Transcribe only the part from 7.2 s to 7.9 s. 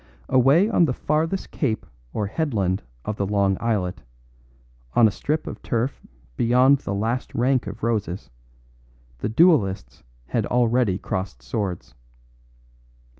rank of